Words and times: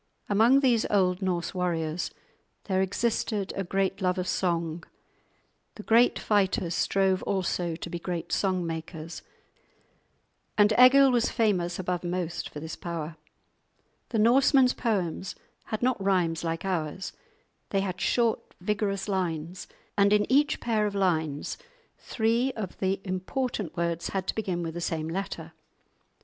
Among 0.29 0.61
these 0.61 0.87
old 0.89 1.21
Norse 1.21 1.53
warriors 1.53 2.09
there 2.63 2.81
existed 2.81 3.53
a 3.55 3.63
great 3.63 4.01
love 4.01 4.17
of 4.17 4.27
song; 4.27 4.83
the 5.75 5.83
great 5.83 6.17
fighters 6.17 6.73
strove 6.73 7.21
also 7.21 7.75
to 7.75 7.87
be 7.87 7.99
great 7.99 8.31
song 8.31 8.65
makers, 8.65 9.21
and 10.57 10.73
Egil 10.79 11.11
was 11.11 11.29
famous 11.29 11.77
above 11.77 12.03
most 12.03 12.49
for 12.49 12.59
this 12.59 12.75
power. 12.75 13.15
The 14.09 14.17
Norsemen's 14.17 14.73
poems 14.73 15.35
had 15.65 15.83
not 15.83 16.03
rhymes 16.03 16.43
like 16.43 16.65
ours; 16.65 17.13
they 17.69 17.81
had 17.81 18.01
short 18.01 18.55
vigorous 18.59 19.07
lines, 19.07 19.67
and 19.95 20.11
in 20.11 20.25
each 20.31 20.59
pair 20.59 20.87
of 20.87 20.95
lines 20.95 21.59
three 21.99 22.51
of 22.53 22.75
the 22.79 22.99
important 23.03 23.77
words 23.77 24.09
had 24.09 24.25
to 24.25 24.33
begin 24.33 24.63
with 24.63 24.73
the 24.73 24.81
same 24.81 25.07
letter. 25.09 25.53